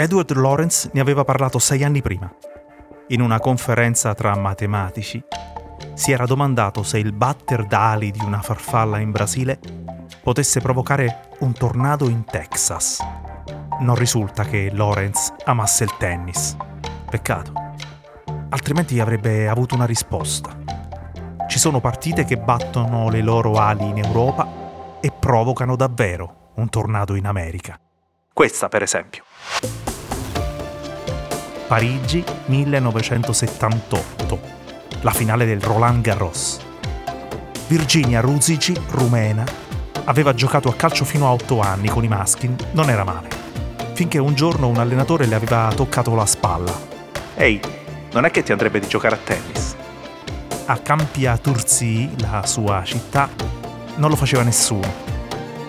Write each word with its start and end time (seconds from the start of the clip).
Edward 0.00 0.32
Lawrence 0.32 0.88
ne 0.94 1.00
aveva 1.00 1.24
parlato 1.24 1.58
sei 1.58 1.84
anni 1.84 2.00
prima. 2.00 2.34
In 3.08 3.20
una 3.20 3.38
conferenza 3.38 4.14
tra 4.14 4.34
matematici, 4.34 5.22
si 5.92 6.10
era 6.10 6.24
domandato 6.24 6.82
se 6.82 6.96
il 6.96 7.12
batter 7.12 7.66
d'ali 7.66 8.10
di 8.10 8.20
una 8.24 8.40
farfalla 8.40 8.98
in 8.98 9.10
Brasile 9.10 9.60
potesse 10.22 10.60
provocare 10.60 11.28
un 11.40 11.52
tornado 11.52 12.08
in 12.08 12.24
Texas. 12.24 13.04
Non 13.80 13.94
risulta 13.94 14.44
che 14.44 14.70
Lawrence 14.72 15.34
amasse 15.44 15.84
il 15.84 15.94
tennis. 15.98 16.56
Peccato. 17.10 17.52
Altrimenti 18.48 19.00
avrebbe 19.00 19.48
avuto 19.48 19.74
una 19.74 19.84
risposta. 19.84 20.56
Ci 21.46 21.58
sono 21.58 21.80
partite 21.80 22.24
che 22.24 22.38
battono 22.38 23.10
le 23.10 23.20
loro 23.20 23.56
ali 23.56 23.86
in 23.86 23.98
Europa 23.98 24.98
e 24.98 25.10
provocano 25.12 25.76
davvero 25.76 26.52
un 26.54 26.70
tornado 26.70 27.16
in 27.16 27.26
America. 27.26 27.78
Questa, 28.32 28.68
per 28.70 28.82
esempio. 28.82 29.24
Parigi 31.70 32.24
1978, 32.46 34.40
la 35.02 35.12
finale 35.12 35.46
del 35.46 35.60
Roland 35.60 36.02
Garros. 36.02 36.58
Virginia 37.68 38.20
Ruzici, 38.20 38.74
rumena, 38.88 39.44
aveva 40.02 40.34
giocato 40.34 40.68
a 40.68 40.74
calcio 40.74 41.04
fino 41.04 41.28
a 41.28 41.32
8 41.32 41.60
anni 41.60 41.86
con 41.86 42.02
i 42.02 42.08
maschi, 42.08 42.52
non 42.72 42.90
era 42.90 43.04
male. 43.04 43.28
Finché 43.92 44.18
un 44.18 44.34
giorno 44.34 44.66
un 44.66 44.78
allenatore 44.78 45.26
le 45.26 45.36
aveva 45.36 45.72
toccato 45.72 46.12
la 46.16 46.26
spalla. 46.26 46.76
Ehi, 47.36 47.60
non 48.14 48.24
è 48.24 48.32
che 48.32 48.42
ti 48.42 48.50
andrebbe 48.50 48.80
di 48.80 48.88
giocare 48.88 49.14
a 49.14 49.18
tennis? 49.22 49.76
A 50.64 50.76
Campia 50.78 51.38
Turzi, 51.38 52.10
la 52.18 52.44
sua 52.46 52.82
città, 52.82 53.28
non 53.94 54.10
lo 54.10 54.16
faceva 54.16 54.42
nessuno. 54.42 54.92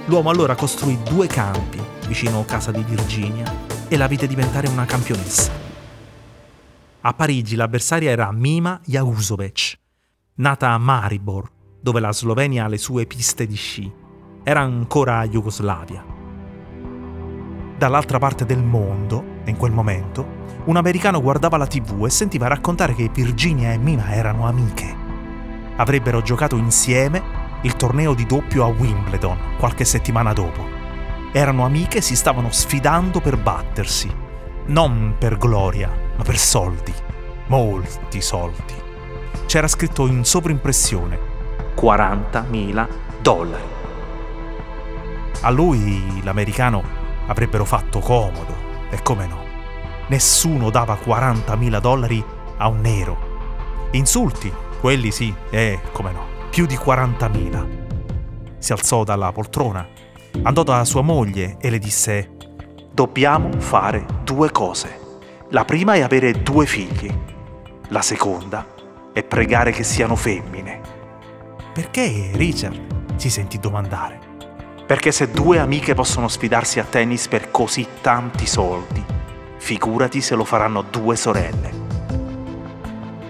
L'uomo 0.05 0.31
allora 0.31 0.55
costruì 0.55 0.97
due 1.03 1.27
campi 1.27 1.79
vicino 2.07 2.39
a 2.39 2.45
casa 2.45 2.71
di 2.71 2.81
Virginia 2.81 3.45
e 3.87 3.97
la 3.97 4.07
vide 4.07 4.25
diventare 4.25 4.67
una 4.67 4.85
campionessa. 4.85 5.69
A 7.03 7.13
Parigi 7.15 7.55
l'avversaria 7.55 8.11
era 8.11 8.31
Mima 8.31 8.79
Jauzovec, 8.85 9.75
nata 10.35 10.69
a 10.69 10.77
Maribor, 10.77 11.49
dove 11.81 11.99
la 11.99 12.13
Slovenia 12.13 12.65
ha 12.65 12.67
le 12.67 12.77
sue 12.77 13.07
piste 13.07 13.47
di 13.47 13.55
sci. 13.55 13.91
Era 14.43 14.59
ancora 14.59 15.27
Jugoslavia. 15.27 16.05
Dall'altra 17.75 18.19
parte 18.19 18.45
del 18.45 18.61
mondo, 18.61 19.39
in 19.45 19.57
quel 19.57 19.71
momento, 19.71 20.45
un 20.65 20.77
americano 20.77 21.23
guardava 21.23 21.57
la 21.57 21.65
tv 21.65 22.05
e 22.05 22.11
sentiva 22.11 22.45
raccontare 22.45 22.93
che 22.93 23.09
Virginia 23.11 23.73
e 23.73 23.79
Mima 23.79 24.13
erano 24.13 24.45
amiche. 24.45 24.95
Avrebbero 25.77 26.21
giocato 26.21 26.55
insieme 26.55 27.23
il 27.63 27.75
torneo 27.77 28.13
di 28.13 28.27
doppio 28.27 28.63
a 28.63 28.67
Wimbledon 28.67 29.55
qualche 29.57 29.85
settimana 29.85 30.33
dopo. 30.33 30.63
Erano 31.31 31.65
amiche 31.65 31.97
e 31.97 32.01
si 32.01 32.15
stavano 32.15 32.51
sfidando 32.51 33.21
per 33.21 33.41
battersi. 33.41 34.13
Non 34.67 35.15
per 35.17 35.39
gloria, 35.39 36.09
ma 36.21 36.23
per 36.23 36.37
soldi, 36.37 36.93
molti 37.47 38.21
soldi. 38.21 38.75
C'era 39.47 39.67
scritto 39.67 40.05
in 40.05 40.23
sovrimpressione 40.23 41.19
40.000 41.75 42.87
dollari. 43.19 43.63
A 45.41 45.49
lui, 45.49 46.21
l'americano, 46.23 46.83
avrebbero 47.25 47.65
fatto 47.65 47.99
comodo, 47.99 48.55
e 48.91 49.01
come 49.01 49.25
no. 49.25 49.43
Nessuno 50.09 50.69
dava 50.69 50.93
40.000 50.93 51.79
dollari 51.79 52.23
a 52.57 52.67
un 52.67 52.81
nero. 52.81 53.17
Insulti, 53.91 54.53
quelli 54.79 55.09
sì, 55.09 55.33
e 55.49 55.79
come 55.91 56.11
no, 56.11 56.25
più 56.51 56.67
di 56.67 56.75
40.000. 56.75 58.59
Si 58.59 58.71
alzò 58.73 59.03
dalla 59.03 59.31
poltrona, 59.31 59.87
andò 60.43 60.61
da 60.61 60.85
sua 60.85 61.01
moglie 61.01 61.57
e 61.59 61.71
le 61.71 61.79
disse, 61.79 62.35
dobbiamo 62.93 63.59
fare 63.59 64.05
due 64.23 64.51
cose. 64.51 65.00
La 65.53 65.65
prima 65.65 65.95
è 65.95 65.99
avere 65.99 66.31
due 66.43 66.65
figli, 66.65 67.13
la 67.89 68.01
seconda 68.01 68.65
è 69.11 69.21
pregare 69.21 69.71
che 69.71 69.83
siano 69.83 70.15
femmine. 70.15 70.79
Perché 71.73 72.31
Richard? 72.35 73.17
si 73.17 73.29
sentì 73.29 73.59
domandare. 73.59 74.17
Perché 74.87 75.11
se 75.11 75.29
due 75.29 75.59
amiche 75.59 75.93
possono 75.93 76.29
sfidarsi 76.29 76.79
a 76.79 76.85
tennis 76.85 77.27
per 77.27 77.51
così 77.51 77.85
tanti 77.99 78.47
soldi, 78.47 79.03
figurati 79.57 80.21
se 80.21 80.35
lo 80.35 80.45
faranno 80.45 80.83
due 80.83 81.17
sorelle. 81.17 81.71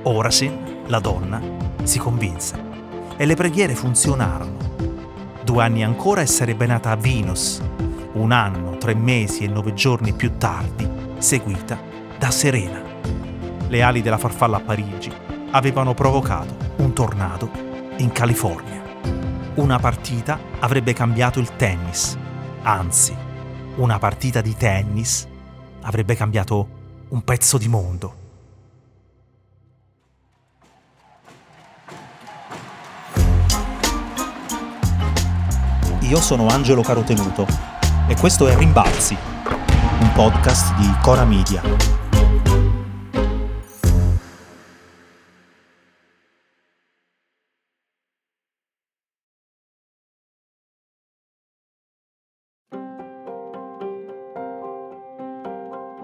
Orasin, 0.03 0.83
la 0.85 0.99
donna, 0.99 1.41
si 1.81 1.97
convinse 1.97 2.55
e 3.17 3.25
le 3.25 3.33
preghiere 3.33 3.73
funzionarono. 3.73 4.57
Due 5.43 5.63
anni 5.63 5.83
ancora 5.83 6.21
e 6.21 6.27
sarebbe 6.27 6.67
nata 6.67 6.95
Venus, 6.95 7.63
un 8.13 8.31
anno, 8.31 8.77
tre 8.77 8.93
mesi 8.93 9.43
e 9.43 9.47
nove 9.47 9.73
giorni 9.73 10.13
più 10.13 10.37
tardi, 10.37 10.87
seguita 11.17 11.89
da 12.21 12.29
Serena. 12.29 12.79
Le 13.67 13.81
ali 13.81 14.03
della 14.03 14.19
farfalla 14.19 14.57
a 14.57 14.59
Parigi 14.59 15.11
avevano 15.49 15.95
provocato 15.95 16.55
un 16.75 16.93
tornado 16.93 17.49
in 17.97 18.11
California. 18.11 18.79
Una 19.55 19.79
partita 19.79 20.39
avrebbe 20.59 20.93
cambiato 20.93 21.39
il 21.39 21.55
tennis, 21.55 22.15
anzi, 22.61 23.17
una 23.77 23.97
partita 23.97 24.39
di 24.39 24.55
tennis 24.55 25.27
avrebbe 25.81 26.13
cambiato 26.15 26.67
un 27.07 27.23
pezzo 27.23 27.57
di 27.57 27.67
mondo. 27.67 28.15
Io 36.01 36.21
sono 36.21 36.45
Angelo 36.49 36.83
Carotenuto 36.83 37.47
e 38.07 38.15
questo 38.15 38.47
è 38.47 38.55
Rimbalzi, 38.55 39.17
un 40.01 40.11
podcast 40.13 40.75
di 40.75 40.87
Cora 41.01 41.25
Media. 41.25 42.00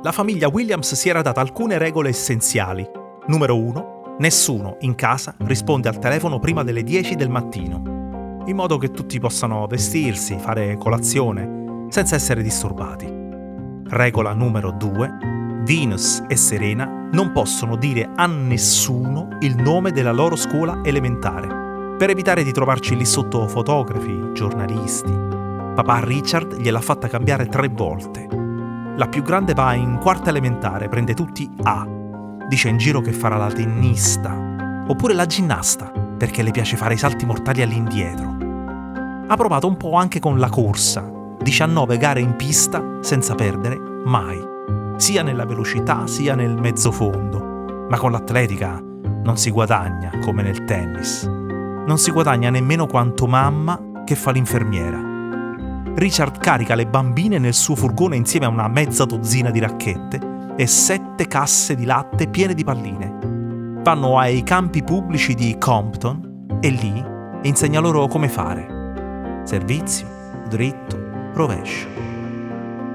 La 0.07 0.13
famiglia 0.13 0.47
Williams 0.47 0.93
si 0.93 1.09
era 1.09 1.21
data 1.21 1.41
alcune 1.41 1.77
regole 1.77 2.07
essenziali. 2.07 2.89
Numero 3.25 3.57
1. 3.57 4.15
Nessuno 4.19 4.77
in 4.79 4.95
casa 4.95 5.35
risponde 5.39 5.89
al 5.89 5.99
telefono 5.99 6.39
prima 6.39 6.63
delle 6.63 6.81
10 6.81 7.15
del 7.15 7.29
mattino, 7.29 8.43
in 8.45 8.55
modo 8.55 8.77
che 8.77 8.91
tutti 8.91 9.19
possano 9.19 9.67
vestirsi, 9.67 10.37
fare 10.39 10.77
colazione, 10.77 11.87
senza 11.89 12.15
essere 12.15 12.41
disturbati. 12.41 13.05
Regola 13.89 14.33
numero 14.33 14.71
2. 14.71 15.17
Venus 15.65 16.23
e 16.29 16.37
Serena 16.37 17.09
non 17.11 17.33
possono 17.33 17.75
dire 17.75 18.09
a 18.15 18.27
nessuno 18.27 19.27
il 19.41 19.57
nome 19.57 19.91
della 19.91 20.13
loro 20.13 20.37
scuola 20.37 20.79
elementare, 20.85 21.97
per 21.97 22.11
evitare 22.11 22.45
di 22.45 22.53
trovarci 22.53 22.95
lì 22.95 23.03
sotto 23.03 23.45
fotografi, 23.49 24.31
giornalisti. 24.31 25.11
Papà 25.11 25.99
Richard 25.99 26.61
gliel'ha 26.61 26.79
fatta 26.79 27.09
cambiare 27.09 27.47
tre 27.47 27.67
volte 27.67 28.36
la 28.97 29.07
più 29.07 29.21
grande 29.21 29.53
va 29.53 29.73
in 29.73 29.99
quarta 29.99 30.31
elementare, 30.31 30.89
prende 30.89 31.13
tutti 31.13 31.47
A. 31.63 31.87
Dice 32.49 32.69
in 32.69 32.77
giro 32.77 32.99
che 32.99 33.11
farà 33.11 33.37
la 33.37 33.51
tennista. 33.51 34.85
Oppure 34.87 35.13
la 35.13 35.27
ginnasta, 35.27 35.91
perché 36.17 36.41
le 36.41 36.49
piace 36.49 36.77
fare 36.77 36.95
i 36.95 36.97
salti 36.97 37.23
mortali 37.23 37.61
all'indietro. 37.61 38.35
Ha 39.27 39.35
provato 39.35 39.67
un 39.67 39.77
po' 39.77 39.93
anche 39.93 40.19
con 40.19 40.39
la 40.39 40.49
corsa. 40.49 41.07
19 41.39 41.97
gare 41.97 42.21
in 42.21 42.35
pista 42.35 42.97
senza 43.01 43.35
perdere 43.35 43.77
mai. 44.05 44.39
Sia 44.95 45.21
nella 45.21 45.45
velocità 45.45 46.07
sia 46.07 46.33
nel 46.33 46.57
mezzo 46.57 46.91
fondo. 46.91 47.85
Ma 47.87 47.97
con 47.97 48.11
l'atletica 48.11 48.81
non 49.23 49.37
si 49.37 49.51
guadagna 49.51 50.09
come 50.21 50.41
nel 50.41 50.63
tennis. 50.63 51.23
Non 51.23 51.99
si 51.99 52.09
guadagna 52.09 52.49
nemmeno 52.49 52.87
quanto 52.87 53.27
mamma 53.27 53.79
che 54.03 54.15
fa 54.15 54.31
l'infermiera. 54.31 55.16
Richard 55.97 56.37
carica 56.37 56.75
le 56.75 56.85
bambine 56.85 57.39
nel 57.39 57.55
suo 57.55 57.73
furgone 57.75 58.15
insieme 58.15 58.45
a 58.45 58.49
una 58.49 58.67
mezza 58.67 59.03
dozzina 59.03 59.49
di 59.49 59.57
racchette 59.57 60.53
e 60.55 60.67
sette 60.67 61.25
casse 61.27 61.73
di 61.73 61.85
latte 61.85 62.29
piene 62.29 62.53
di 62.53 62.63
palline. 62.63 63.81
Vanno 63.81 64.19
ai 64.19 64.43
campi 64.43 64.83
pubblici 64.83 65.33
di 65.33 65.57
Compton 65.57 66.59
e 66.61 66.69
lì 66.69 67.03
insegna 67.47 67.79
loro 67.79 68.05
come 68.05 68.29
fare. 68.29 69.41
Servizio, 69.43 70.07
dritto, 70.47 71.31
rovescio. 71.33 71.87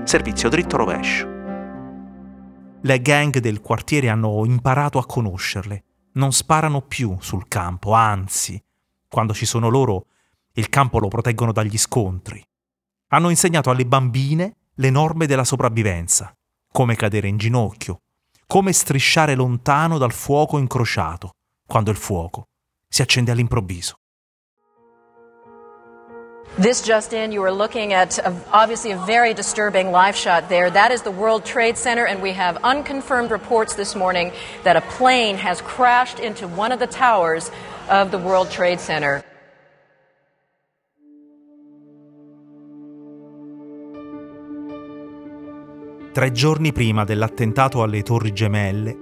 Servizio, 0.05 0.48
dritto, 0.48 0.76
rovescio. 0.76 1.26
Le 2.82 3.00
gang 3.00 3.37
del 3.38 3.60
quartiere 3.60 4.10
hanno 4.10 4.44
imparato 4.44 5.00
a 5.00 5.06
conoscerle. 5.06 5.84
Non 6.12 6.31
sparano 6.31 6.82
più 6.82 7.16
sul 7.19 7.48
campo, 7.48 7.94
anzi, 7.94 8.62
quando 9.08 9.34
ci 9.34 9.44
sono 9.44 9.69
loro, 9.69 10.06
il 10.52 10.69
campo 10.69 11.00
lo 11.00 11.08
proteggono 11.08 11.50
dagli 11.50 11.78
scontri 11.78 12.40
hanno 13.12 13.28
insegnato 13.28 13.70
alle 13.70 13.84
bambine 13.84 14.56
le 14.76 14.90
norme 14.90 15.26
della 15.26 15.44
sopravvivenza, 15.44 16.32
come 16.72 16.96
cadere 16.96 17.28
in 17.28 17.36
ginocchio, 17.36 17.98
come 18.46 18.72
strisciare 18.72 19.34
lontano 19.34 19.98
dal 19.98 20.12
fuoco 20.12 20.56
incrociato, 20.58 21.32
quando 21.66 21.90
il 21.90 21.96
fuoco 21.96 22.44
si 22.88 23.02
accende 23.02 23.30
all'improvviso. 23.30 23.96
This 26.58 26.82
just 26.82 27.12
in, 27.12 27.32
you 27.32 27.42
are 27.42 27.52
looking 27.52 27.92
at 27.94 28.18
a, 28.18 28.32
obviously 28.50 28.92
a 28.92 28.98
very 28.98 29.32
disturbing 29.32 29.90
live 29.90 30.14
shot 30.14 30.48
there. 30.48 30.70
That 30.70 30.90
is 30.90 31.02
the 31.02 31.10
World 31.10 31.44
Trade 31.44 31.76
Center, 31.78 32.06
and 32.06 32.20
we 32.20 32.32
have 32.32 32.58
unconfirmed 32.62 33.30
reports 33.30 33.74
this 33.74 33.94
morning 33.94 34.32
that 34.62 34.76
a 34.76 34.82
plane 34.82 35.36
has 35.36 35.62
crashed 35.62 36.18
into 36.18 36.46
one 36.46 36.72
of 36.72 36.78
the 36.78 36.86
towers 36.86 37.50
of 37.88 38.10
the 38.10 38.18
World 38.18 38.50
Trade 38.50 38.80
Center. 38.80 39.22
Tre 46.12 46.30
giorni 46.30 46.72
prima 46.72 47.04
dell'attentato 47.04 47.82
alle 47.82 48.02
Torri 48.02 48.34
Gemelle, 48.34 48.94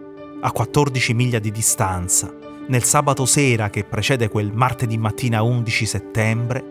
a 0.42 0.52
14 0.52 1.12
miglia 1.12 1.40
di 1.40 1.50
distanza, 1.50 2.32
nel 2.68 2.84
sabato 2.84 3.26
sera 3.26 3.68
che 3.68 3.82
precede 3.82 4.28
quel 4.28 4.52
martedì 4.54 4.96
mattina 4.96 5.42
11 5.42 5.86
settembre, 5.86 6.64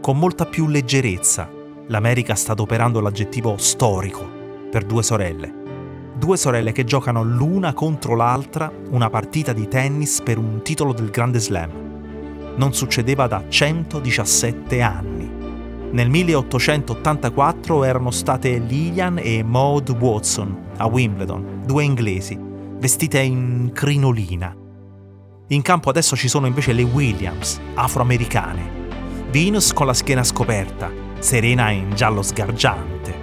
con 0.00 0.18
molta 0.18 0.46
più 0.46 0.68
leggerezza, 0.68 1.50
l'America 1.88 2.34
sta 2.34 2.52
adoperando 2.52 3.00
l'aggettivo 3.00 3.58
storico 3.58 4.26
per 4.70 4.84
due 4.84 5.02
sorelle. 5.02 5.52
Due 6.14 6.38
sorelle 6.38 6.72
che 6.72 6.84
giocano 6.84 7.22
l'una 7.22 7.74
contro 7.74 8.16
l'altra 8.16 8.72
una 8.88 9.10
partita 9.10 9.52
di 9.52 9.68
tennis 9.68 10.22
per 10.22 10.38
un 10.38 10.62
titolo 10.62 10.94
del 10.94 11.10
Grande 11.10 11.40
Slam. 11.40 12.54
Non 12.56 12.72
succedeva 12.72 13.26
da 13.26 13.44
117 13.46 14.80
anni. 14.80 15.33
Nel 15.94 16.10
1884 16.10 17.84
erano 17.84 18.10
state 18.10 18.58
Lillian 18.58 19.16
e 19.22 19.44
Maud 19.44 19.90
Watson 19.90 20.72
a 20.78 20.86
Wimbledon, 20.86 21.62
due 21.64 21.84
inglesi, 21.84 22.36
vestite 22.36 23.20
in 23.20 23.70
crinolina. 23.72 24.52
In 25.50 25.62
campo 25.62 25.90
adesso 25.90 26.16
ci 26.16 26.26
sono 26.26 26.48
invece 26.48 26.72
le 26.72 26.82
Williams, 26.82 27.60
afroamericane. 27.74 29.28
Venus 29.30 29.72
con 29.72 29.86
la 29.86 29.94
schiena 29.94 30.24
scoperta, 30.24 30.90
Serena 31.20 31.70
in 31.70 31.94
giallo 31.94 32.22
sgargiante. 32.22 33.14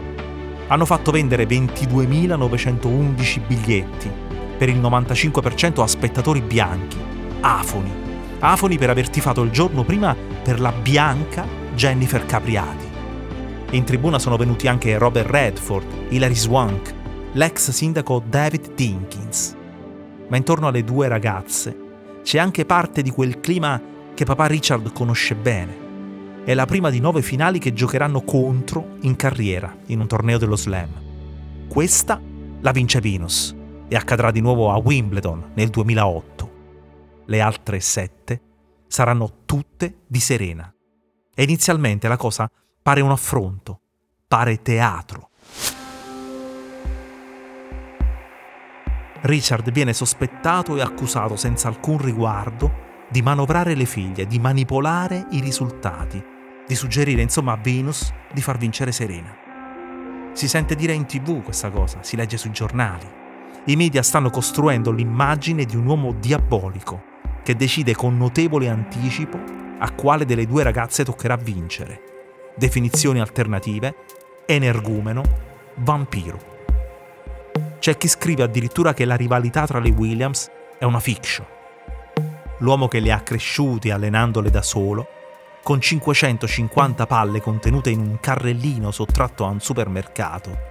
Hanno 0.68 0.86
fatto 0.86 1.12
vendere 1.12 1.44
22.911 1.44 3.48
biglietti, 3.48 4.10
per 4.58 4.70
il 4.70 4.80
95% 4.80 5.82
a 5.82 5.88
spettatori 5.88 6.40
bianchi, 6.40 7.00
afoni. 7.42 7.92
Afoni 8.40 8.78
per 8.78 8.92
aver 8.92 9.10
tifato 9.10 9.42
il 9.42 9.52
giorno 9.52 9.84
prima 9.84 10.16
per 10.42 10.62
la 10.62 10.72
bianca 10.72 11.60
Jennifer 11.76 12.26
Capriati. 12.26 12.86
In 13.72 13.84
tribuna 13.84 14.20
sono 14.20 14.36
venuti 14.36 14.68
anche 14.68 14.98
Robert 14.98 15.30
Redford, 15.30 15.86
Hilary 16.10 16.36
Swank, 16.36 16.94
l'ex 17.34 17.70
sindaco 17.70 18.22
David 18.28 18.74
Dinkins. 18.74 19.56
Ma 20.28 20.38
intorno 20.38 20.68
alle 20.68 20.84
due 20.84 21.08
ragazze 21.08 21.90
c'è 22.24 22.38
anche 22.38 22.66
parte 22.66 23.02
di 23.02 23.10
quel 23.10 23.40
clima 23.40 23.82
che 24.14 24.26
papà 24.26 24.46
Richard 24.48 24.92
conosce 24.92 25.36
bene. 25.36 25.90
È 26.44 26.54
la 26.54 26.66
prima 26.66 26.90
di 26.90 27.00
nove 27.00 27.22
finali 27.22 27.60
che 27.60 27.74
giocheranno 27.74 28.22
contro 28.24 28.98
in 29.02 29.16
carriera 29.16 29.76
in 29.88 30.00
un 30.02 30.08
torneo 30.08 30.38
dello 30.38 30.56
slam. 30.56 30.90
Questa 31.68 32.20
la 32.60 32.72
vince 32.72 33.00
Venus 33.00 33.56
e 33.88 33.96
accadrà 33.96 34.32
di 34.32 34.42
nuovo 34.42 34.72
a 34.72 34.78
Wimbledon 34.78 35.52
nel 35.54 35.70
2008. 35.70 36.52
Le 37.26 37.40
altre 37.40 37.80
sette 37.80 38.42
saranno 38.88 39.44
tutte 39.46 40.00
di 40.08 40.20
Serena. 40.20 40.74
E 41.34 41.44
inizialmente 41.44 42.08
la 42.08 42.18
cosa 42.18 42.50
pare 42.82 43.02
un 43.02 43.12
affronto, 43.12 43.80
pare 44.28 44.62
teatro. 44.62 45.30
Richard 49.22 49.72
viene 49.72 49.94
sospettato 49.94 50.76
e 50.76 50.82
accusato 50.82 51.36
senza 51.36 51.68
alcun 51.68 52.00
riguardo 52.00 52.90
di 53.10 53.22
manovrare 53.22 53.76
le 53.76 53.86
figlie, 53.86 54.26
di 54.26 54.40
manipolare 54.40 55.28
i 55.32 55.40
risultati, 55.40 56.24
di 56.66 56.76
suggerire 56.76 57.22
insomma 57.22 57.54
a 57.54 57.60
Venus 57.62 58.12
di 58.34 58.42
far 58.42 58.58
vincere 58.58 58.92
Serena. 58.92 59.38
Si 60.34 60.48
sente 60.48 60.76
dire 60.76 60.94
in 60.94 61.06
tv 61.06 61.44
questa 61.44 61.70
cosa, 61.70 62.00
si 62.02 62.16
legge 62.16 62.38
sui 62.38 62.52
giornali. 62.52 63.06
I 63.66 63.76
media 63.76 64.02
stanno 64.02 64.30
costruendo 64.30 64.92
l'immagine 64.92 65.66
di 65.66 65.76
un 65.76 65.86
uomo 65.86 66.14
diabolico 66.14 67.04
che 67.44 67.56
decide 67.56 67.96
con 67.96 68.18
notevole 68.18 68.70
anticipo 68.70 69.61
a 69.84 69.92
quale 69.94 70.26
delle 70.26 70.46
due 70.46 70.64
ragazze 70.64 71.04
toccherà 71.04 71.36
vincere. 71.36 72.02
Definizioni 72.56 73.20
alternative, 73.20 73.96
energumeno, 74.46 75.24
vampiro. 75.76 76.50
C'è 77.80 77.98
chi 77.98 78.08
scrive 78.08 78.44
addirittura 78.44 78.94
che 78.94 79.06
la 79.06 79.16
rivalità 79.16 79.66
tra 79.66 79.80
le 79.80 79.90
Williams 79.90 80.50
è 80.78 80.84
una 80.84 81.00
fiction. 81.00 81.46
L'uomo 82.60 82.88
che 82.88 83.00
le 83.00 83.12
ha 83.12 83.22
cresciute 83.22 83.92
allenandole 83.92 84.52
da 84.52 84.62
solo, 84.62 85.08
con 85.64 85.82
550 85.82 87.08
palle 87.08 87.42
contenute 87.42 87.90
in 87.90 88.00
un 88.00 88.20
carrellino 88.20 88.92
sottratto 88.92 89.46
a 89.46 89.50
un 89.50 89.60
supermercato, 89.60 90.70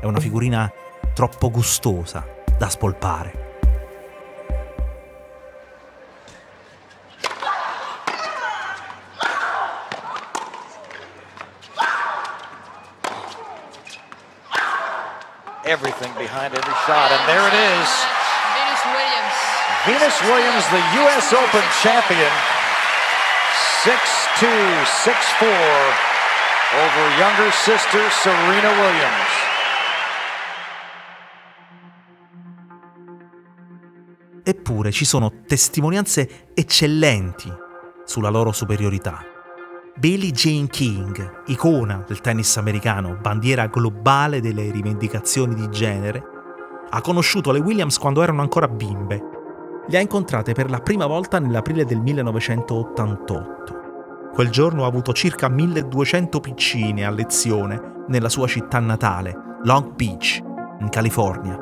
è 0.00 0.04
una 0.04 0.18
figurina 0.20 0.70
troppo 1.14 1.50
gustosa 1.50 2.26
da 2.58 2.68
spolpare. 2.68 3.47
Everything 15.68 16.12
behind 16.16 16.56
every 16.56 16.76
shot. 16.88 17.12
And 17.12 17.22
there 17.28 17.44
it 17.44 17.52
is. 17.52 17.88
Venus 18.56 18.82
Williams. 18.88 19.36
Venus 19.84 20.16
Williams, 20.24 20.64
the 20.72 20.82
U.S. 21.04 21.32
Open 21.36 21.64
champion. 21.84 22.32
6'2, 23.84 24.48
6'4 25.04 26.08
over 26.80 27.04
younger 27.18 27.52
sister 27.52 28.00
Serena 28.10 28.70
Williams. 28.80 29.36
Eppure 34.42 34.90
ci 34.90 35.04
sono 35.04 35.42
testimonianze 35.46 36.50
eccellenti 36.54 37.52
sulla 38.04 38.30
loro 38.30 38.52
superiorità. 38.52 39.37
Billie 39.98 40.30
Jean 40.30 40.68
King, 40.68 41.42
icona 41.46 42.04
del 42.06 42.20
tennis 42.20 42.56
americano, 42.56 43.18
bandiera 43.20 43.66
globale 43.66 44.40
delle 44.40 44.70
rivendicazioni 44.70 45.56
di 45.56 45.68
genere, 45.70 46.22
ha 46.88 47.00
conosciuto 47.00 47.50
le 47.50 47.58
Williams 47.58 47.98
quando 47.98 48.22
erano 48.22 48.40
ancora 48.40 48.68
bimbe. 48.68 49.20
Le 49.88 49.98
ha 49.98 50.00
incontrate 50.00 50.52
per 50.52 50.70
la 50.70 50.78
prima 50.78 51.06
volta 51.06 51.40
nell'aprile 51.40 51.84
del 51.84 51.98
1988. 51.98 54.30
Quel 54.32 54.50
giorno 54.50 54.84
ha 54.84 54.86
avuto 54.86 55.12
circa 55.12 55.48
1200 55.48 56.38
piccine 56.38 57.04
a 57.04 57.10
lezione 57.10 58.04
nella 58.06 58.28
sua 58.28 58.46
città 58.46 58.78
natale, 58.78 59.36
Long 59.64 59.96
Beach, 59.96 60.40
in 60.78 60.90
California, 60.90 61.58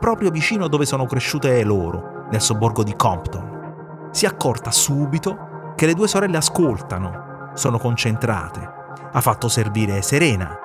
proprio 0.00 0.30
vicino 0.30 0.66
dove 0.66 0.84
sono 0.84 1.06
cresciute 1.06 1.62
loro, 1.62 2.26
nel 2.32 2.40
sobborgo 2.40 2.82
di 2.82 2.96
Compton. 2.96 4.08
Si 4.10 4.24
è 4.24 4.28
accorta 4.28 4.72
subito 4.72 5.74
che 5.76 5.86
le 5.86 5.94
due 5.94 6.08
sorelle 6.08 6.38
ascoltano 6.38 7.27
sono 7.54 7.78
concentrate. 7.78 8.76
Ha 9.12 9.20
fatto 9.20 9.48
servire 9.48 10.02
Serena, 10.02 10.56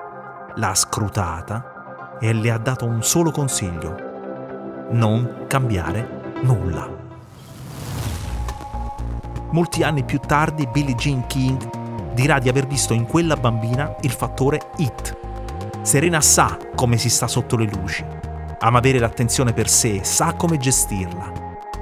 l'ha 0.54 0.74
scrutata 0.74 2.16
e 2.20 2.32
le 2.32 2.50
ha 2.50 2.58
dato 2.58 2.84
un 2.84 3.02
solo 3.02 3.30
consiglio. 3.30 4.86
Non 4.90 5.44
cambiare 5.46 6.36
nulla. 6.42 6.88
Molti 9.50 9.82
anni 9.82 10.04
più 10.04 10.18
tardi 10.18 10.66
Billie 10.66 10.94
Jean 10.94 11.26
King 11.26 12.12
dirà 12.12 12.38
di 12.38 12.48
aver 12.48 12.66
visto 12.66 12.92
in 12.92 13.06
quella 13.06 13.36
bambina 13.36 13.94
il 14.00 14.10
fattore 14.10 14.70
IT. 14.76 15.16
Serena 15.82 16.20
sa 16.20 16.56
come 16.74 16.96
si 16.96 17.08
sta 17.08 17.28
sotto 17.28 17.56
le 17.56 17.66
luci, 17.66 18.04
ama 18.60 18.78
avere 18.78 18.98
l'attenzione 18.98 19.52
per 19.52 19.68
sé, 19.68 20.02
sa 20.02 20.34
come 20.34 20.56
gestirla. 20.56 21.32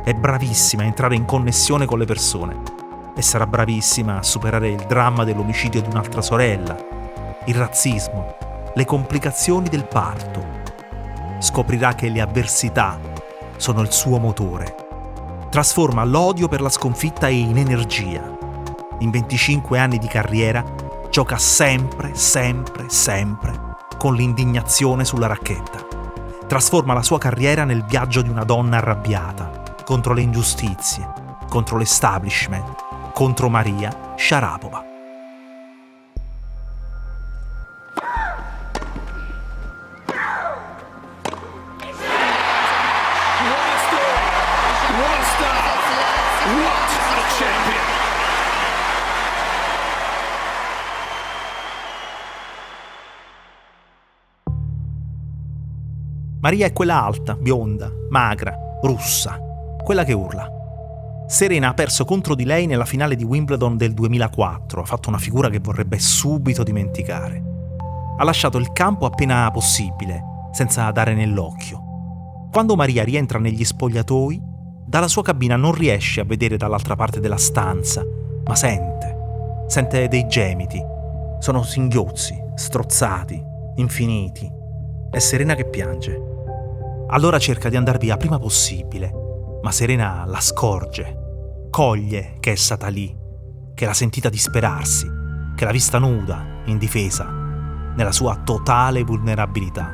È 0.04 0.12
bravissima 0.12 0.82
a 0.82 0.86
entrare 0.86 1.14
in 1.14 1.24
connessione 1.24 1.86
con 1.86 1.98
le 1.98 2.04
persone 2.04 2.81
e 3.14 3.22
sarà 3.22 3.46
bravissima 3.46 4.18
a 4.18 4.22
superare 4.22 4.68
il 4.68 4.84
dramma 4.86 5.24
dell'omicidio 5.24 5.80
di 5.80 5.88
un'altra 5.88 6.22
sorella, 6.22 6.76
il 7.46 7.54
razzismo, 7.54 8.36
le 8.74 8.84
complicazioni 8.84 9.68
del 9.68 9.86
parto. 9.86 10.60
Scoprirà 11.38 11.94
che 11.94 12.08
le 12.08 12.20
avversità 12.20 12.98
sono 13.56 13.80
il 13.80 13.92
suo 13.92 14.18
motore. 14.18 14.76
Trasforma 15.50 16.04
l'odio 16.04 16.48
per 16.48 16.60
la 16.60 16.70
sconfitta 16.70 17.28
in 17.28 17.58
energia. 17.58 18.22
In 19.00 19.10
25 19.10 19.78
anni 19.78 19.98
di 19.98 20.06
carriera 20.06 20.64
gioca 21.10 21.36
sempre, 21.36 22.14
sempre, 22.14 22.88
sempre 22.88 23.70
con 23.98 24.14
l'indignazione 24.14 25.04
sulla 25.04 25.26
racchetta. 25.26 25.86
Trasforma 26.46 26.92
la 26.92 27.02
sua 27.02 27.18
carriera 27.18 27.64
nel 27.64 27.84
viaggio 27.84 28.22
di 28.22 28.28
una 28.28 28.44
donna 28.44 28.78
arrabbiata 28.78 29.62
contro 29.84 30.12
le 30.12 30.22
ingiustizie, 30.22 31.12
contro 31.48 31.76
l'establishment, 31.76 32.74
contro 33.12 33.48
Maria 33.48 34.14
Sharapova. 34.16 34.90
Maria 56.40 56.66
è 56.66 56.72
quella 56.72 57.04
alta, 57.04 57.36
bionda, 57.36 57.88
magra, 58.10 58.52
russa, 58.82 59.38
quella 59.84 60.02
che 60.02 60.12
urla. 60.12 60.61
Serena 61.32 61.70
ha 61.70 61.74
perso 61.74 62.04
contro 62.04 62.34
di 62.34 62.44
lei 62.44 62.66
nella 62.66 62.84
finale 62.84 63.16
di 63.16 63.24
Wimbledon 63.24 63.78
del 63.78 63.94
2004, 63.94 64.82
ha 64.82 64.84
fatto 64.84 65.08
una 65.08 65.16
figura 65.16 65.48
che 65.48 65.60
vorrebbe 65.60 65.98
subito 65.98 66.62
dimenticare. 66.62 67.42
Ha 68.18 68.22
lasciato 68.22 68.58
il 68.58 68.70
campo 68.72 69.06
appena 69.06 69.50
possibile, 69.50 70.22
senza 70.52 70.90
dare 70.90 71.14
nell'occhio. 71.14 72.48
Quando 72.52 72.76
Maria 72.76 73.02
rientra 73.02 73.38
negli 73.38 73.64
spogliatoi, 73.64 74.42
dalla 74.84 75.08
sua 75.08 75.22
cabina 75.22 75.56
non 75.56 75.72
riesce 75.72 76.20
a 76.20 76.24
vedere 76.24 76.58
dall'altra 76.58 76.96
parte 76.96 77.18
della 77.18 77.38
stanza, 77.38 78.04
ma 78.44 78.54
sente. 78.54 79.16
Sente 79.68 80.08
dei 80.08 80.26
gemiti. 80.26 80.84
Sono 81.38 81.62
singhiozzi, 81.62 82.38
strozzati, 82.56 83.42
infiniti. 83.76 84.52
È 85.10 85.18
Serena 85.18 85.54
che 85.54 85.64
piange. 85.64 86.20
Allora 87.08 87.38
cerca 87.38 87.70
di 87.70 87.76
andar 87.76 87.96
via 87.96 88.18
prima 88.18 88.38
possibile, 88.38 89.10
ma 89.62 89.72
Serena 89.72 90.24
la 90.26 90.40
scorge, 90.40 91.20
coglie 91.72 92.36
che 92.38 92.52
è 92.52 92.54
stata 92.54 92.88
lì, 92.88 93.16
che 93.74 93.86
l'ha 93.86 93.94
sentita 93.94 94.28
disperarsi, 94.28 95.10
che 95.56 95.64
l'ha 95.64 95.70
vista 95.70 95.98
nuda, 95.98 96.44
indifesa, 96.66 97.24
nella 97.96 98.12
sua 98.12 98.36
totale 98.44 99.02
vulnerabilità 99.04 99.90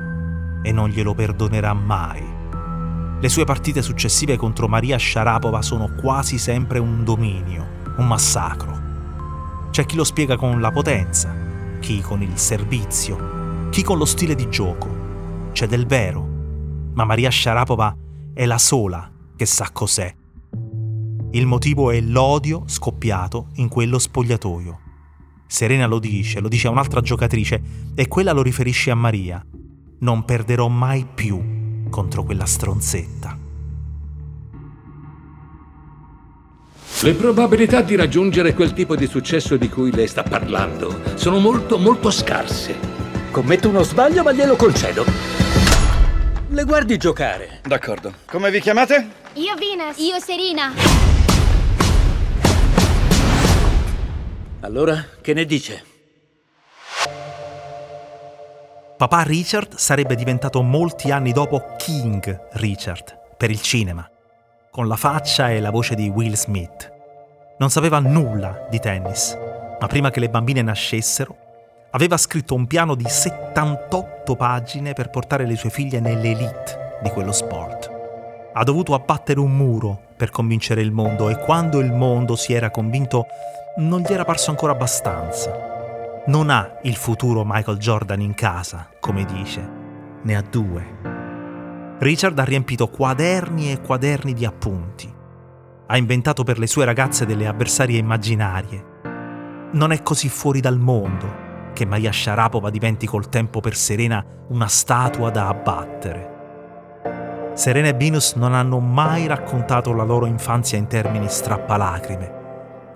e 0.61 0.73
non 0.73 0.88
glielo 0.88 1.14
perdonerà 1.14 1.73
mai. 1.75 2.20
Le 3.20 3.28
sue 3.28 3.44
partite 3.44 3.80
successive 3.80 4.37
contro 4.37 4.66
Maria 4.66 4.99
Sharapova 4.99 5.62
sono 5.62 5.88
quasi 5.94 6.37
sempre 6.37 6.80
un 6.80 7.04
dominio, 7.04 7.64
un 7.99 8.08
massacro. 8.08 8.80
C'è 9.70 9.87
chi 9.87 9.94
lo 9.94 10.02
spiega 10.02 10.37
con 10.37 10.61
la 10.61 10.73
potenza, 10.73 11.32
chi 11.78 12.00
con 12.00 12.23
il 12.23 12.37
servizio, 12.38 13.68
chi 13.70 13.85
con 13.85 13.99
lo 13.99 14.04
stile 14.04 14.35
di 14.35 14.49
gioco. 14.49 15.50
C'è 15.52 15.68
del 15.68 15.87
vero, 15.87 16.26
ma 16.94 17.04
Maria 17.04 17.30
Sharapova 17.30 17.97
è 18.35 18.44
la 18.47 18.58
sola 18.58 19.08
che 19.37 19.47
sa 19.47 19.68
cos'è. 19.73 20.17
Il 21.32 21.44
motivo 21.44 21.90
è 21.90 22.00
l'odio 22.00 22.62
scoppiato 22.66 23.49
in 23.56 23.68
quello 23.68 23.99
spogliatoio. 23.99 24.80
Serena 25.47 25.87
lo 25.87 25.99
dice, 25.99 26.40
lo 26.40 26.49
dice 26.49 26.68
a 26.68 26.70
un'altra 26.70 27.02
giocatrice 27.02 27.61
e 27.94 28.08
quella 28.08 28.32
lo 28.32 28.40
riferisce 28.40 28.90
a 28.90 28.94
Maria. 28.94 29.44
Non 30.00 30.25
perderò 30.25 30.68
mai 30.68 31.06
più 31.06 31.87
contro 31.90 32.25
quella 32.25 32.47
stronzetta. 32.47 33.38
Le 37.00 37.14
probabilità 37.14 37.82
di 37.82 37.94
raggiungere 37.94 38.54
quel 38.54 38.73
tipo 38.73 38.97
di 38.97 39.06
successo 39.06 39.58
di 39.58 39.68
cui 39.68 39.92
lei 39.92 40.08
sta 40.08 40.23
parlando 40.23 41.00
sono 41.14 41.38
molto, 41.38 41.76
molto 41.76 42.11
scarse. 42.11 42.75
Commetto 43.30 43.68
uno 43.68 43.82
sbaglio, 43.82 44.23
ma 44.23 44.32
glielo 44.32 44.56
concedo. 44.56 45.04
Le 46.49 46.64
guardi 46.64 46.97
giocare. 46.97 47.61
D'accordo. 47.64 48.14
Come 48.25 48.50
vi 48.50 48.61
chiamate? 48.61 49.11
Io 49.35 49.54
Venus. 49.56 49.99
Io 49.99 50.18
Serena. 50.18 51.08
Allora, 54.61 55.05
che 55.21 55.35
ne 55.35 55.45
dice? 55.45 55.85
Papà 58.97 59.23
Richard 59.23 59.77
sarebbe 59.77 60.17
diventato 60.17 60.62
molti 60.62 61.12
anni 61.12 61.31
dopo 61.31 61.77
King 61.77 62.49
Richard 62.55 63.37
per 63.37 63.50
il 63.50 63.62
cinema, 63.62 64.11
con 64.73 64.88
la 64.88 64.97
faccia 64.97 65.50
e 65.50 65.61
la 65.61 65.71
voce 65.71 65.95
di 65.95 66.09
Will 66.09 66.35
Smith. 66.35 66.93
Non 67.59 67.71
sapeva 67.71 68.00
nulla 68.00 68.67
di 68.69 68.81
tennis, 68.81 69.38
ma 69.81 69.87
prima 69.87 70.11
che 70.11 70.19
le 70.19 70.29
bambine 70.29 70.62
nascessero, 70.62 71.37
aveva 71.93 72.17
scritto 72.17 72.57
un 72.57 72.67
piano 72.67 72.97
di 72.97 73.09
78 73.09 74.35
pagine 74.35 74.93
per 74.93 75.09
portare 75.11 75.47
le 75.47 75.55
sue 75.55 75.71
figlie 75.71 76.00
nell'elite 76.00 76.99
di 77.00 77.11
quello 77.11 77.31
sport. 77.31 77.91
Ha 78.53 78.65
dovuto 78.65 78.95
abbattere 78.95 79.38
un 79.38 79.53
muro 79.53 80.00
per 80.17 80.31
convincere 80.31 80.81
il 80.81 80.91
mondo 80.91 81.29
e 81.29 81.38
quando 81.38 81.79
il 81.79 81.93
mondo 81.93 82.35
si 82.35 82.53
era 82.53 82.71
convinto 82.71 83.27
non 83.78 84.00
gli 84.00 84.12
era 84.12 84.25
parso 84.25 84.50
ancora 84.50 84.73
abbastanza. 84.73 86.23
Non 86.26 86.50
ha 86.50 86.78
il 86.82 86.97
futuro 86.97 87.44
Michael 87.44 87.78
Jordan 87.78 88.20
in 88.20 88.35
casa, 88.35 88.90
come 88.99 89.25
dice, 89.25 89.70
ne 90.23 90.37
ha 90.37 90.42
due. 90.42 91.97
Richard 92.00 92.37
ha 92.38 92.44
riempito 92.44 92.88
quaderni 92.88 93.70
e 93.70 93.80
quaderni 93.80 94.35
di 94.35 94.44
appunti. 94.44 95.12
Ha 95.87 95.97
inventato 95.97 96.42
per 96.42 96.58
le 96.58 96.66
sue 96.66 96.85
ragazze 96.85 97.25
delle 97.25 97.47
avversarie 97.47 97.99
immaginarie. 97.99 98.85
Non 99.73 99.92
è 99.92 100.02
così 100.02 100.28
fuori 100.28 100.61
dal 100.61 100.78
mondo 100.78 101.47
che 101.73 101.87
Maria 101.87 102.11
Sharapova 102.11 102.70
diventi 102.70 103.06
col 103.06 103.28
tempo 103.28 103.61
per 103.61 103.76
Serena 103.76 104.25
una 104.49 104.66
statua 104.66 105.30
da 105.30 105.47
abbattere. 105.47 106.37
Serena 107.54 107.88
e 107.88 107.94
Venus 107.94 108.35
non 108.35 108.54
hanno 108.54 108.80
mai 108.80 109.28
raccontato 109.28 109.92
la 109.92 110.04
loro 110.04 110.26
infanzia 110.26 110.78
in 110.78 110.88
termini 110.88 111.28
strappalacrime. 111.28 112.38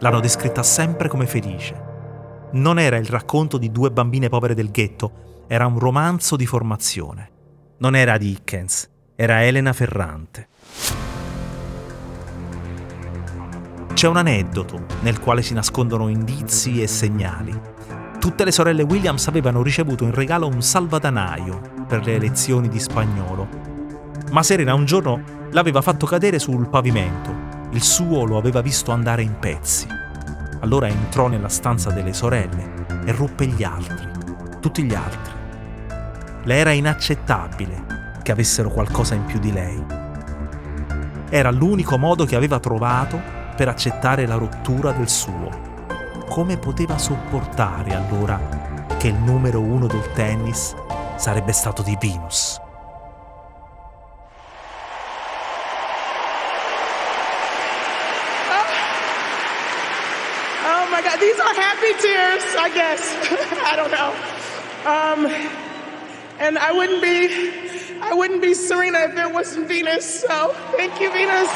L'hanno 0.03 0.19
descritta 0.19 0.65
sempre 0.65 1.09
come 1.09 1.27
felice. 1.27 1.91
Non 2.55 2.81
era 2.81 2.97
il 2.97 3.07
racconto 3.07 3.57
di 3.57 3.71
due 3.71 3.93
bambine 3.93 4.29
povere 4.29 4.53
del 4.53 4.73
ghetto, 4.73 5.45
era 5.47 5.65
un 5.67 5.79
romanzo 5.79 6.35
di 6.35 6.45
formazione. 6.45 7.31
Non 7.79 7.95
era 7.95 8.19
Dickens, 8.19 8.91
era 9.15 9.45
Elena 9.45 9.73
Ferrante. 9.73 10.49
C'è 13.95 14.09
un 14.09 14.17
aneddoto 14.17 14.87
nel 15.03 15.21
quale 15.21 15.41
si 15.41 15.55
nascondono 15.55 16.09
indizi 16.09 16.83
e 16.83 16.89
segnali. 16.89 17.57
Tutte 18.19 18.43
le 18.43 18.51
sorelle 18.51 18.83
Williams 18.83 19.29
avevano 19.29 19.63
ricevuto 19.63 20.03
in 20.03 20.13
regalo 20.13 20.49
un 20.49 20.63
salvadanaio 20.63 21.85
per 21.87 22.05
le 22.05 22.19
lezioni 22.19 22.69
di 22.69 22.81
spagnolo. 22.81 23.47
Ma 24.33 24.43
Serena 24.43 24.75
un 24.75 24.85
giorno 24.85 25.23
l'aveva 25.53 25.81
fatto 25.81 26.07
cadere 26.07 26.41
sul 26.41 26.69
pavimento. 26.69 27.42
Il 27.73 27.83
suo 27.83 28.25
lo 28.25 28.39
aveva 28.39 28.61
visto 28.61 28.93
andare 28.93 29.23
in 29.23 29.39
pezzi. 29.39 29.87
Allora 30.61 30.87
entrò 30.89 31.27
nella 31.27 31.49
stanza 31.49 31.91
delle 31.91 32.13
sorelle 32.13 32.87
e 33.05 33.13
ruppe 33.13 33.47
gli 33.47 33.65
altri, 33.65 34.09
tutti 34.61 34.83
gli 34.85 34.95
altri. 34.95 35.33
Le 36.45 36.55
era 36.55 36.71
inaccettabile 36.73 38.19
che 38.23 38.33
avessero 38.33 38.71
qualcosa 38.71 39.15
in 39.15 39.25
più 39.25 39.39
di 39.39 39.53
lei. 39.53 39.85
Era 41.29 41.51
l'unico 41.51 41.99
modo 41.99 42.25
che 42.25 42.37
aveva 42.37 42.61
trovato 42.61 43.21
per 43.57 43.69
accettare 43.69 44.27
la 44.27 44.37
rottura 44.37 44.93
del 44.93 45.09
suo 45.09 45.71
come 46.33 46.57
poteva 46.57 46.97
sopportare 46.97 47.95
allora 47.95 48.41
che 48.97 49.09
il 49.09 49.17
numero 49.17 49.61
uno 49.61 49.87
del 49.87 50.13
tennis 50.15 50.75
sarebbe 51.17 51.53
stato 51.53 51.83
di 51.83 51.95
Venus? 52.01 52.62
Tears, 61.95 62.45
I 62.59 62.71
guess. 62.73 63.03
I 63.67 63.77
don't 63.77 63.91
know. 63.91 64.11
Um, 64.85 65.27
and 66.39 66.59
I 66.59 66.73
wouldn't 66.73 67.03
be, 67.03 68.01
I 68.01 68.15
wouldn't 68.15 68.43
be 68.43 68.55
Serena 68.55 69.01
if 69.01 69.15
there 69.15 69.29
wasn't 69.29 69.69
Venus. 69.69 70.21
So 70.21 70.53
thank 70.77 71.01
you, 71.01 71.11
Venus. 71.13 71.51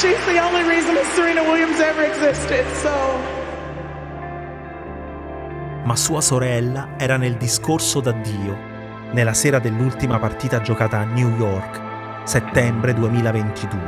She's 0.00 0.26
the 0.26 0.38
only 0.38 0.62
reason 0.64 0.94
Serena 1.14 1.42
Williams 1.42 1.80
ever 1.80 2.02
existed, 2.04 2.66
so. 2.82 2.90
Ma 5.84 5.96
sua 5.96 6.20
sorella 6.20 6.90
era 6.98 7.16
nel 7.16 7.36
discorso 7.36 8.00
d'addio, 8.00 8.75
nella 9.16 9.32
sera 9.32 9.58
dell'ultima 9.58 10.18
partita 10.18 10.60
giocata 10.60 10.98
a 10.98 11.04
New 11.04 11.34
York, 11.38 11.80
settembre 12.24 12.92
2022. 12.92 13.80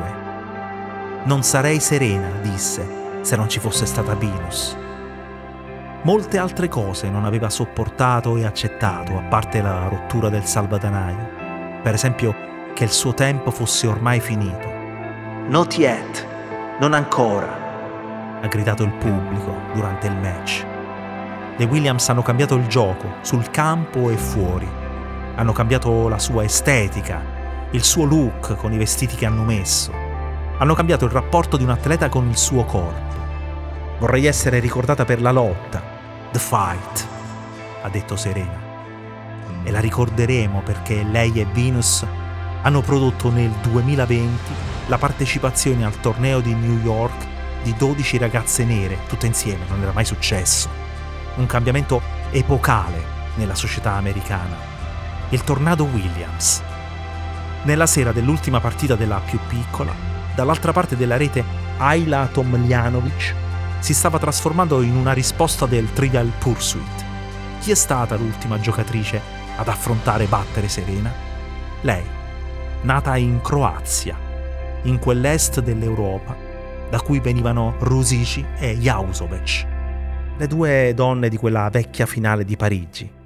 Non 1.25 1.43
sarei 1.43 1.81
serena, 1.81 2.31
disse, 2.41 3.21
se 3.21 3.37
non 3.37 3.47
ci 3.47 3.61
fosse 3.61 3.85
stata 3.85 4.15
Venus. 4.15 4.75
Molte 6.01 6.39
altre 6.39 6.69
cose 6.69 7.11
non 7.11 7.27
aveva 7.27 7.51
sopportato 7.51 8.39
e 8.39 8.47
accettato, 8.47 9.19
a 9.19 9.23
parte 9.25 9.61
la 9.61 9.89
rottura 9.89 10.31
del 10.31 10.47
salvadanaio. 10.47 11.83
Per 11.83 11.93
esempio, 11.93 12.35
che 12.73 12.85
il 12.85 12.91
suo 12.91 13.13
tempo 13.13 13.51
fosse 13.51 13.87
ormai 13.87 14.21
finito 14.21 14.67
Not 15.49 15.77
yet, 15.77 16.27
non 16.81 16.95
ancora, 16.95 18.41
ha 18.41 18.47
gridato 18.47 18.83
il 18.83 18.95
pubblico 18.95 19.55
durante 19.75 20.07
il 20.07 20.17
match. 20.17 20.65
Le 21.59 21.65
Williams 21.67 22.09
hanno 22.09 22.23
cambiato 22.23 22.55
il 22.55 22.67
gioco, 22.67 23.17
sul 23.21 23.51
campo 23.51 24.09
e 24.09 24.17
fuori. 24.17 24.87
Hanno 25.39 25.53
cambiato 25.53 26.09
la 26.09 26.19
sua 26.19 26.43
estetica, 26.43 27.23
il 27.71 27.85
suo 27.85 28.05
look 28.05 28.57
con 28.57 28.73
i 28.73 28.77
vestiti 28.77 29.15
che 29.15 29.25
hanno 29.25 29.45
messo. 29.45 29.93
Hanno 30.59 30.75
cambiato 30.75 31.05
il 31.05 31.13
rapporto 31.13 31.57
di 31.57 31.63
un 31.63 31.71
atleta 31.71 32.09
con 32.09 32.29
il 32.29 32.37
suo 32.37 32.65
corpo. 32.65 33.17
Vorrei 34.01 34.27
essere 34.27 34.59
ricordata 34.59 35.05
per 35.05 35.23
la 35.23 35.31
lotta, 35.31 35.81
the 36.33 36.41
fight, 36.41 37.07
ha 37.83 37.89
detto 37.89 38.17
Serena. 38.17 38.61
E 39.63 39.71
la 39.71 39.79
ricorderemo 39.79 40.61
perché 40.63 41.05
lei 41.05 41.31
e 41.41 41.47
Venus 41.53 42.05
hanno 42.63 42.81
prodotto 42.81 43.31
nel 43.31 43.53
2020 43.63 44.53
la 44.89 44.99
partecipazione 44.99 45.85
al 45.85 46.01
torneo 46.01 46.41
di 46.41 46.53
New 46.53 46.81
York 46.83 47.27
di 47.63 47.77
12 47.77 48.19
ragazze 48.19 48.65
nere, 48.65 48.99
tutte 49.07 49.27
insieme, 49.27 49.67
non 49.69 49.83
era 49.83 49.93
mai 49.93 50.05
successo. 50.05 50.69
Un 51.37 51.47
cambiamento 51.47 52.03
epocale 52.33 53.01
nella 53.37 53.55
società 53.55 53.93
americana. 53.93 54.78
Il 55.31 55.45
tornado 55.45 55.85
Williams. 55.85 56.63
Nella 57.65 57.87
sera 57.87 58.13
dell'ultima 58.13 58.61
partita 58.61 58.95
della 58.95 59.21
più 59.23 59.39
piccola, 59.47 59.93
dall'altra 60.35 60.73
parte 60.73 60.97
della 60.97 61.19
rete 61.19 61.45
Ayla 61.77 62.29
Tomljanovic 62.33 63.35
si 63.79 63.93
stava 63.93 64.19
trasformando 64.19 64.81
in 64.81 64.97
una 64.97 65.13
risposta 65.13 65.67
del 65.67 65.93
Trivial 65.93 66.33
Pursuit. 66.39 67.05
Chi 67.61 67.71
è 67.71 67.75
stata 67.75 68.17
l'ultima 68.17 68.59
giocatrice 68.59 69.21
ad 69.57 69.69
affrontare 69.69 70.25
battere 70.25 70.67
Serena? 70.69 71.13
Lei, 71.83 72.05
nata 72.83 73.15
in 73.19 73.43
Croazia, 73.43 74.17
in 74.85 74.99
quell'est 74.99 75.61
dell'Europa 75.61 76.35
da 76.89 77.01
cui 77.03 77.21
venivano 77.21 77.75
Rusici 77.81 78.43
e 78.59 78.79
Jausovec, 78.79 79.67
le 80.39 80.47
due 80.47 80.95
donne 80.95 81.29
di 81.29 81.37
quella 81.37 81.69
vecchia 81.69 82.07
finale 82.07 82.47
di 82.47 82.57
Parigi, 82.57 83.18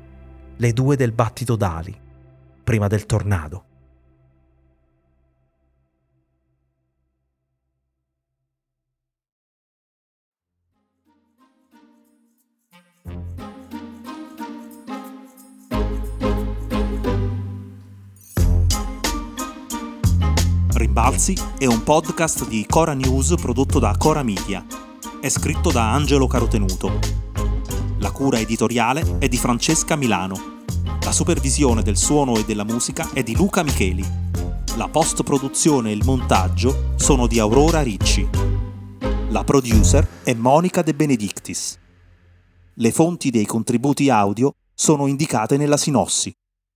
le 0.56 0.72
due 0.72 0.96
del 0.96 1.12
battito 1.12 1.56
d'ali, 1.56 1.98
prima 2.62 2.86
del 2.86 3.06
tornado. 3.06 3.64
Rimbalzi 20.74 21.34
è 21.58 21.66
un 21.66 21.82
podcast 21.82 22.46
di 22.46 22.66
Cora 22.68 22.92
News 22.92 23.34
prodotto 23.40 23.78
da 23.78 23.96
Cora 23.96 24.22
Media. 24.22 24.64
È 25.20 25.28
scritto 25.28 25.70
da 25.70 25.92
Angelo 25.92 26.26
Carotenuto. 26.26 27.21
La 28.02 28.10
cura 28.10 28.40
editoriale 28.40 29.18
è 29.20 29.28
di 29.28 29.36
Francesca 29.36 29.94
Milano. 29.94 30.64
La 31.02 31.12
supervisione 31.12 31.82
del 31.82 31.96
suono 31.96 32.36
e 32.36 32.44
della 32.44 32.64
musica 32.64 33.08
è 33.12 33.22
di 33.22 33.36
Luca 33.36 33.62
Micheli. 33.62 34.04
La 34.74 34.88
post-produzione 34.88 35.90
e 35.90 35.92
il 35.92 36.04
montaggio 36.04 36.94
sono 36.96 37.28
di 37.28 37.38
Aurora 37.38 37.80
Ricci. 37.80 38.28
La 39.28 39.44
producer 39.44 40.04
è 40.24 40.34
Monica 40.34 40.82
De 40.82 40.94
Benedictis. 40.94 41.78
Le 42.74 42.90
fonti 42.90 43.30
dei 43.30 43.46
contributi 43.46 44.10
audio 44.10 44.52
sono 44.74 45.06
indicate 45.06 45.56
nella 45.56 45.76
sinossi. 45.76 46.34